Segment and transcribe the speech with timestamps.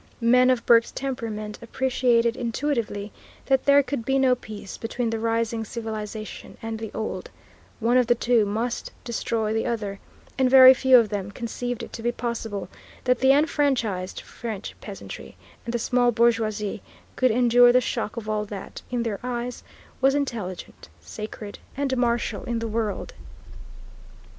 [0.19, 3.11] Men of Burke's temperament appreciated intuitively
[3.45, 7.29] that there could be no peace between the rising civilization and the old,
[7.79, 9.99] one of the two must destroy the other,
[10.39, 12.67] and very few of them conceived it to be possible
[13.03, 16.81] that the enfranchised French peasantry and the small bourgeoisie
[17.15, 19.63] could endure the shock of all that, in their eyes,
[20.01, 23.13] was intelligent, sacred, and martial in the world.